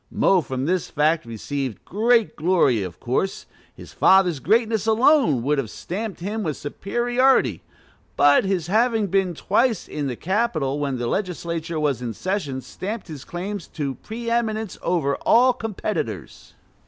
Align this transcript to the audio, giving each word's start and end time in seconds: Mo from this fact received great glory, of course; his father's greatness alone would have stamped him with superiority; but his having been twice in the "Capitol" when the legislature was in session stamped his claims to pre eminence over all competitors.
Mo 0.09 0.41
from 0.41 0.65
this 0.65 0.89
fact 0.89 1.27
received 1.27 1.85
great 1.85 2.35
glory, 2.35 2.81
of 2.81 2.99
course; 2.99 3.45
his 3.75 3.93
father's 3.93 4.39
greatness 4.39 4.87
alone 4.87 5.43
would 5.43 5.59
have 5.59 5.69
stamped 5.69 6.21
him 6.21 6.41
with 6.41 6.57
superiority; 6.57 7.61
but 8.17 8.43
his 8.43 8.65
having 8.65 9.05
been 9.05 9.35
twice 9.35 9.87
in 9.87 10.07
the 10.07 10.15
"Capitol" 10.15 10.79
when 10.79 10.97
the 10.97 11.05
legislature 11.05 11.79
was 11.79 12.01
in 12.01 12.15
session 12.15 12.61
stamped 12.61 13.09
his 13.09 13.23
claims 13.23 13.67
to 13.67 13.93
pre 13.93 14.27
eminence 14.27 14.75
over 14.81 15.17
all 15.17 15.53
competitors. 15.53 16.55